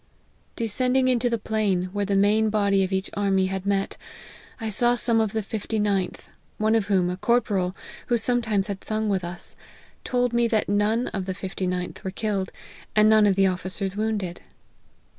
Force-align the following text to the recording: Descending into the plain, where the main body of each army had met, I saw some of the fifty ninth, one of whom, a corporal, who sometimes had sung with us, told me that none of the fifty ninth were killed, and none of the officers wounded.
Descending 0.55 1.07
into 1.07 1.29
the 1.29 1.37
plain, 1.37 1.83
where 1.93 2.05
the 2.07 2.15
main 2.15 2.49
body 2.49 2.83
of 2.83 2.91
each 2.91 3.11
army 3.13 3.45
had 3.45 3.67
met, 3.67 3.97
I 4.59 4.71
saw 4.71 4.95
some 4.95 5.21
of 5.21 5.31
the 5.31 5.43
fifty 5.43 5.77
ninth, 5.77 6.27
one 6.57 6.73
of 6.73 6.87
whom, 6.87 7.07
a 7.11 7.17
corporal, 7.17 7.75
who 8.07 8.17
sometimes 8.17 8.65
had 8.65 8.83
sung 8.83 9.09
with 9.09 9.23
us, 9.23 9.55
told 10.03 10.33
me 10.33 10.47
that 10.47 10.67
none 10.67 11.09
of 11.09 11.25
the 11.25 11.35
fifty 11.35 11.67
ninth 11.67 12.03
were 12.03 12.09
killed, 12.09 12.51
and 12.95 13.09
none 13.09 13.27
of 13.27 13.35
the 13.35 13.45
officers 13.45 13.95
wounded. 13.95 14.41